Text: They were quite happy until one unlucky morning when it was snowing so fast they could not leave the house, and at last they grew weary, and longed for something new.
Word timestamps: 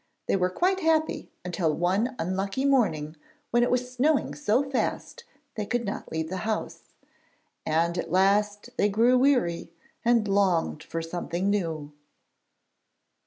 They 0.25 0.35
were 0.35 0.49
quite 0.49 0.79
happy 0.79 1.29
until 1.45 1.71
one 1.75 2.15
unlucky 2.17 2.65
morning 2.65 3.17
when 3.51 3.61
it 3.61 3.69
was 3.69 3.93
snowing 3.93 4.33
so 4.33 4.67
fast 4.67 5.25
they 5.53 5.67
could 5.67 5.85
not 5.85 6.11
leave 6.11 6.27
the 6.27 6.37
house, 6.37 6.95
and 7.67 7.95
at 7.99 8.11
last 8.11 8.71
they 8.77 8.89
grew 8.89 9.15
weary, 9.15 9.71
and 10.03 10.27
longed 10.27 10.81
for 10.81 11.03
something 11.03 11.51
new. 11.51 11.93